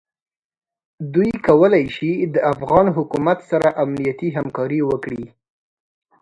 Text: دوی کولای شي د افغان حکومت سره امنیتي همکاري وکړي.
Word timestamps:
دوی 1.13 1.31
کولای 1.47 1.85
شي 1.95 2.11
د 2.33 2.35
افغان 2.53 2.85
حکومت 2.97 3.39
سره 3.51 3.69
امنیتي 3.83 4.29
همکاري 4.37 4.81
وکړي. 4.89 5.23